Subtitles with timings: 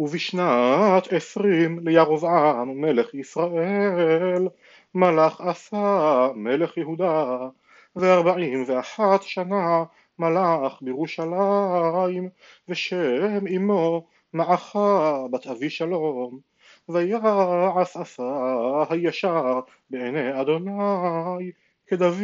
[0.00, 4.48] ובשנת עשרים לירבעם מלך ישראל
[4.94, 7.38] מלך עשה מלך יהודה
[7.96, 9.84] וארבעים ואחת שנה
[10.18, 12.28] מלך בירושלים
[12.68, 16.38] ושם אמו מעכה בת אבי שלום
[16.88, 19.60] ויעש עשה הישר
[19.90, 21.50] בעיני אדוני
[21.86, 22.14] כדוד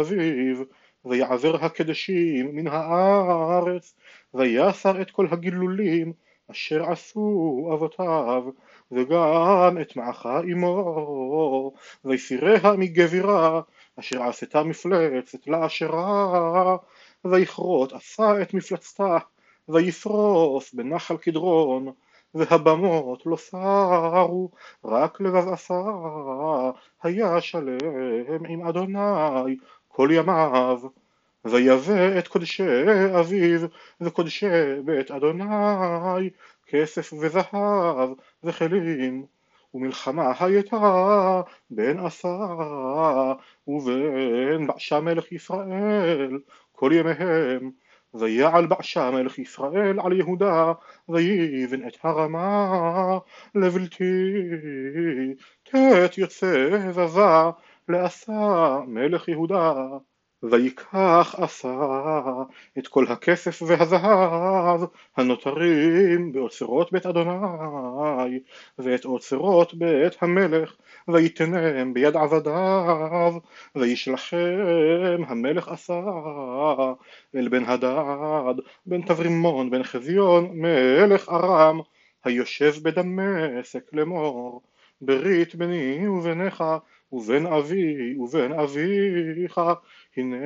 [0.00, 0.64] אביו
[1.04, 3.94] ויעבר הקדשים מן הארץ
[4.34, 6.12] ויסר את כל הגילולים
[6.50, 8.44] אשר עשו אבותיו
[8.92, 11.72] וגם את מעכה אמו
[12.04, 13.60] ויסיריה מגבירה
[14.00, 16.76] אשר עשתה מפלצת לאשרה.
[17.24, 19.18] ויכרות עשה את מפלצתה
[19.68, 21.92] ויפרוס בנחל קדרון
[22.34, 24.50] והבמות לא סרו
[24.84, 25.82] רק לבב עשה
[27.02, 29.56] היה שלם עם אדוני
[29.88, 30.80] כל ימיו
[31.44, 32.62] ויבא את קודשי
[33.20, 33.60] אביו
[34.00, 34.46] וקודשי
[34.84, 36.30] בית אדוני
[36.66, 38.10] כסף וזהב
[38.44, 39.26] וכלים
[39.74, 42.46] ומלחמה הייתה בין עשה
[43.66, 46.38] ובין בעשה מלך ישראל
[46.72, 47.70] כל ימיהם.
[48.14, 50.72] ויעל בעשה מלך ישראל על יהודה
[51.08, 53.18] ויבן את הרמה
[53.54, 54.32] לבלתי.
[55.62, 57.22] תת יוצא זזה
[57.88, 59.74] לעשה מלך יהודה
[60.50, 62.22] ויקח עשה
[62.78, 64.80] את כל הכסף והזהב
[65.16, 68.38] הנותרים באוצרות בית אדוני
[68.78, 70.76] ואת אוצרות בית המלך
[71.08, 73.34] ויתנם ביד עבדיו
[73.76, 74.36] וישלחם
[75.26, 76.00] המלך עשה
[77.34, 78.54] אל בן הדד
[78.86, 81.80] בן תברימון בן חזיון מלך ארם
[82.24, 84.62] היושב בדמשק לאמור
[85.00, 86.64] ברית ביני וביניך
[87.12, 89.60] ובן אבי ובן אביך
[90.16, 90.36] הנה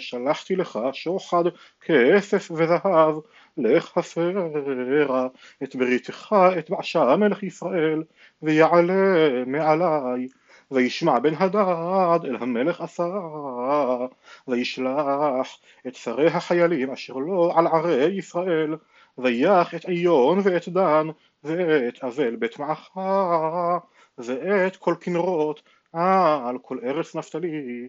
[0.00, 1.44] שלחתי לך שוחד
[1.80, 3.14] כסף וזהב
[3.56, 5.28] לך הפרה
[5.62, 8.02] את בריתך את בעשה מלך ישראל
[8.42, 10.28] ויעלה מעלי
[10.70, 13.08] וישמע בן הדד אל המלך עשה
[14.48, 18.76] וישלח את שרי החיילים אשר לו על ערי ישראל
[19.18, 21.06] ויח את עיון ואת דן
[21.44, 23.78] ואת אבל בית מעכה
[24.18, 27.88] ואת כל כנרות על כל ארץ נפתלי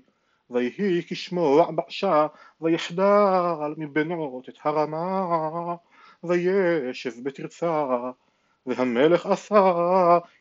[0.52, 2.28] ויהי כשמוע בעשה
[2.62, 5.76] ויחדל מבנות את הרמה
[6.24, 7.88] וישב בתרצה
[8.66, 9.74] והמלך עשה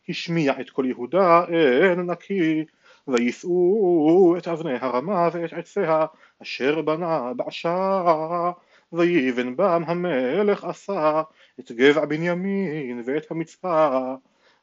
[0.09, 2.65] השמיע את כל יהודה אין נקי
[3.09, 6.07] ויישאו את אבני הרמה ואת עציה
[6.43, 8.53] אשר בנה בעשה.
[8.93, 11.23] ויבן בם המלך עשה
[11.61, 14.15] את גבע בנימין ואת המצפה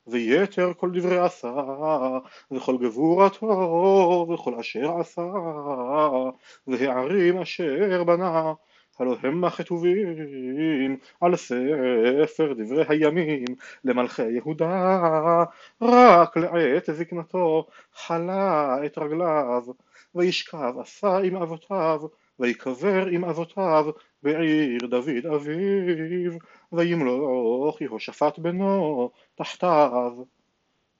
[0.07, 1.53] ויתר כל דברי עשה
[2.51, 5.31] וכל גבורתו וכל אשר עשה
[6.67, 8.53] והערים אשר בנה
[8.99, 13.45] הלא המה כתובים על ספר דברי הימים
[13.83, 15.43] למלכי יהודה
[15.81, 19.63] רק לעת זקנתו חלה את רגליו
[20.15, 22.01] וישכב עשה עם אבותיו
[22.39, 23.85] ויקבר עם אבותיו
[24.23, 26.31] בעיר דוד אביו
[26.71, 30.11] וימלוך יהושפט בנו תחתיו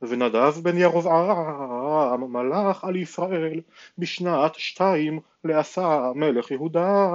[0.01, 3.61] ונדב בן ירבעם מלך על ישראל
[3.97, 7.11] בשנת שתיים לעשה מלך יהודה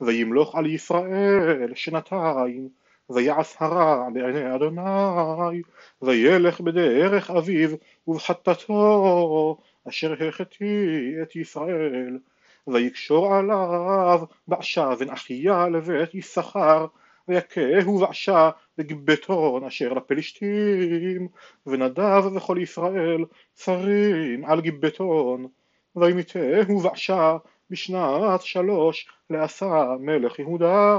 [0.00, 2.68] וימלוך על ישראל שנתיים
[3.10, 5.62] ויעש הרע בעיני אדוני
[6.02, 7.70] וילך בדרך אביו
[8.08, 9.58] ובחטאתו
[9.88, 12.18] אשר החטיא את ישראל
[12.66, 16.86] ויקשור עליו בעשה בן אחיה לבית יששכר
[17.28, 21.28] ויכהו ועשה בגבטון אשר לפלשתים
[21.66, 23.24] ונדב וכל ישראל
[23.56, 25.46] שרים על גבטון
[25.96, 27.36] וימיתהו ועשה
[27.70, 30.98] בשנת שלוש לעשה מלך יהודה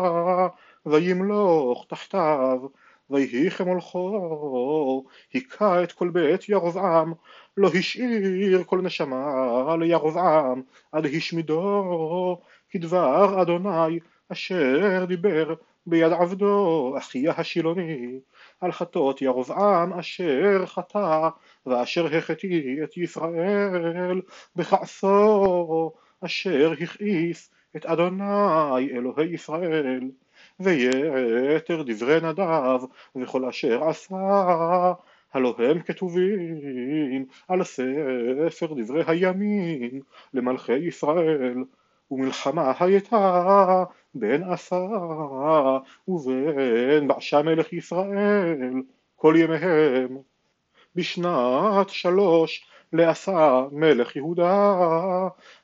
[0.86, 2.60] וימלוך תחתיו
[3.10, 5.04] ויהי כמולכו
[5.34, 7.14] היכה את כל בית ירבעם
[7.58, 10.62] לא השאיר כל נשמה לירבעם
[10.92, 14.00] עד השמידו כדבר אדוני
[14.32, 15.54] אשר דיבר
[15.88, 18.20] ביד עבדו אחיה השילוני
[18.62, 21.30] על חטות ירבעם אשר חטא
[21.66, 24.22] ואשר החטיא את ישראל
[24.56, 25.92] בכעסו
[26.26, 30.12] אשר הכעיס את אדוני אלוהי ישראל.
[30.60, 32.80] ויתר דברי נדב
[33.16, 34.94] וכל אשר עשה
[35.34, 40.02] הלא הם כתובים על ספר דברי הימים
[40.34, 41.64] למלכי ישראל.
[42.12, 43.84] ומלחמה הייתה
[44.16, 44.88] בין עשה
[46.08, 48.82] ובין בעשה מלך ישראל
[49.16, 50.18] כל ימיהם
[50.96, 54.76] בשנת שלוש לעשה מלך יהודה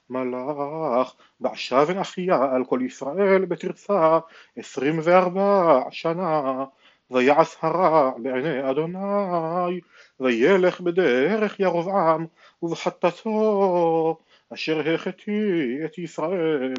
[0.09, 4.19] מלך בעשה בן אחיה על כל ישראל בתרצה
[4.55, 6.65] עשרים וארבע שנה
[7.11, 9.79] ויעש הרע בעיני אדוני,
[10.19, 12.25] וילך בדרך ירבעם
[12.63, 14.17] ובחטאתו,
[14.53, 16.73] אשר החטיא את ישראל.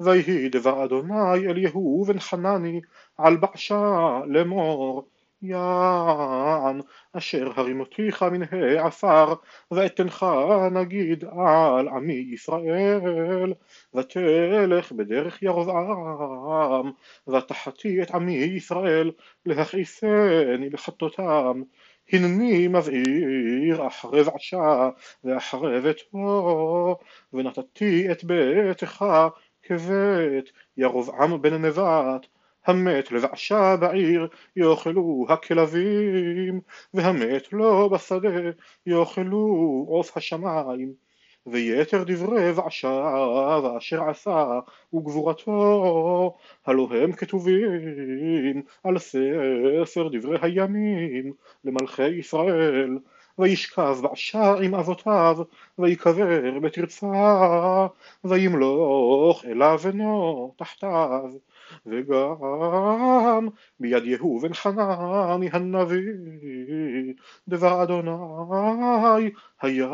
[0.00, 2.80] ויהי דבר אדוני אל יהוא בן חנני
[3.18, 5.08] על בעשה לאמור
[5.42, 6.80] יען
[7.12, 9.34] אשר הרימותיך מן העפר
[9.70, 10.26] ואתנך
[10.72, 13.52] נגיד על עמי ישראל
[13.94, 16.92] ותלך בדרך ירבעם
[17.28, 19.10] ותחתי את עמי ישראל
[19.46, 21.62] להכעיסני לחטאותם
[22.12, 24.90] הנני מבעיר אחרי בעשה
[25.24, 26.98] ואחרי ביתו
[27.32, 29.04] ונתתי את ביתך
[29.66, 32.26] כבית ירבעם בן נבט
[32.66, 36.60] המת לבעשה בעיר יאכלו הכלבים
[36.94, 38.28] והמת לו בשדה
[38.86, 41.06] יאכלו עוף השמיים.
[41.46, 43.14] ויתר דברי ועשה
[43.62, 44.60] ואשר עשה
[44.94, 46.36] וגבורתו
[46.66, 51.32] הלא הם כתובים על ספר דברי הימים
[51.64, 52.98] למלכי ישראל
[53.38, 55.38] וישכב בעשה עם אבותיו
[55.78, 57.06] ויקבר בתרצה
[58.24, 61.30] וימלוך אליו בנו תחתיו.
[61.86, 63.48] וגם
[63.80, 67.12] ביד יהוא בן חנני הנביא
[67.48, 69.30] דבר אדוני
[69.62, 69.88] היה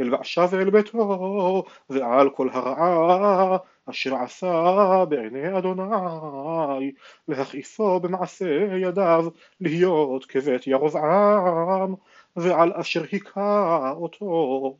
[0.00, 3.56] אל בעשה ואל ביתו ועל כל הרעה
[3.90, 6.92] אשר עשה בעיני אדוני
[7.28, 9.24] להכעיסו במעשה ידיו
[9.60, 11.94] להיות כבית ירבעם
[12.36, 14.76] ועל אשר היכה אותו.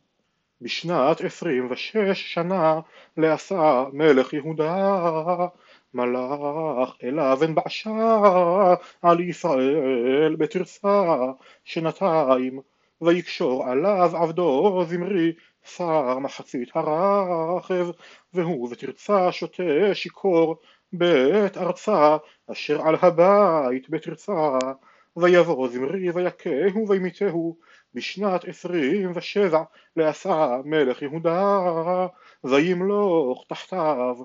[0.61, 2.79] בשנת עשרים ושש שנה
[3.17, 5.47] לעשה מלך יהודה
[5.93, 11.15] מלך אליו בן בעשה על ישראל בתרסה
[11.63, 12.59] שנתיים
[13.01, 15.33] ויקשור עליו עבדו זמרי
[15.65, 17.87] שר מחצית הרכב
[18.33, 20.55] והוא בתרצה שותה שיכור
[20.93, 22.17] בית ארצה
[22.51, 24.57] אשר על הבית בתרצה
[25.17, 27.57] ויבוא זמרי ויכהו וימיתהו
[27.93, 29.63] בשנת עשרים ושבע
[29.95, 32.07] לעשה מלך יהודה
[32.43, 34.17] וימלוך תחתיו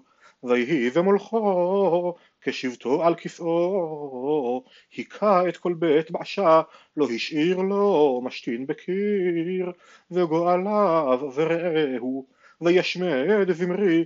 [0.43, 4.65] ויהי ומולכו כשבתו על כסאו.
[4.97, 6.63] היכה את כל בית בעשה
[6.97, 9.73] לא השאיר לו משתין בקיר
[10.11, 12.27] וגואליו ורעהו
[12.61, 14.05] וישמד זמרי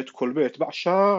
[0.00, 1.18] את כל בית בעשה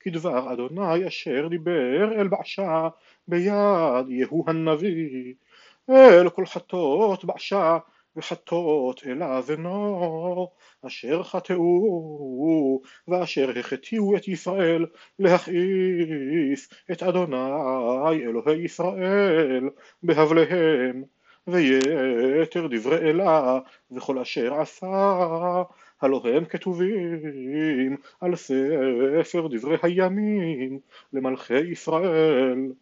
[0.00, 2.88] כדבר אדוני אשר דיבר אל בעשה
[3.28, 5.34] ביד יהוא הנביא
[5.90, 7.78] אל כל חטות בעשה
[8.16, 10.50] וחטות אליו בנו
[10.86, 14.86] אשר חטאו ואשר החטיאו את ישראל
[15.18, 19.68] להכעיס את אדוני אלוהי ישראל
[20.02, 21.04] בהבליהם
[21.46, 23.58] ויתר דברי אלה
[23.90, 25.22] וכל אשר עשה
[26.00, 30.78] הלא הם כתובים על ספר דברי הימים
[31.12, 32.72] למלכי ישראל